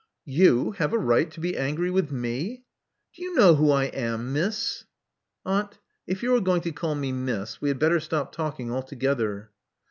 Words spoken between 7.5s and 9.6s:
we had better stop talking altogether."